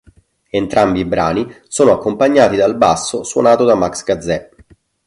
[0.49, 4.49] Entrambi i brani sono accompagnati dal basso suonato da Max Gazzè.